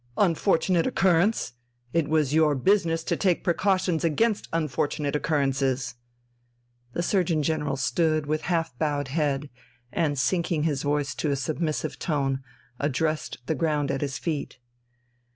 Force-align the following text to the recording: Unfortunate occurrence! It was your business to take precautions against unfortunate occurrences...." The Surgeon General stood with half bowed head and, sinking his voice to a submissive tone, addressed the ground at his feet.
Unfortunate 0.17 0.87
occurrence! 0.87 1.53
It 1.93 2.07
was 2.07 2.33
your 2.33 2.55
business 2.55 3.03
to 3.03 3.15
take 3.15 3.43
precautions 3.43 4.03
against 4.03 4.47
unfortunate 4.51 5.15
occurrences...." 5.15 5.93
The 6.93 7.03
Surgeon 7.03 7.43
General 7.43 7.77
stood 7.77 8.25
with 8.25 8.41
half 8.49 8.75
bowed 8.79 9.09
head 9.09 9.51
and, 9.93 10.17
sinking 10.17 10.63
his 10.63 10.81
voice 10.81 11.13
to 11.13 11.29
a 11.29 11.35
submissive 11.35 11.99
tone, 11.99 12.41
addressed 12.79 13.37
the 13.45 13.53
ground 13.53 13.91
at 13.91 14.01
his 14.01 14.17
feet. 14.17 14.57